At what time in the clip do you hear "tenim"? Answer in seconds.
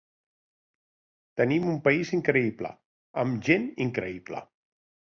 1.41-1.69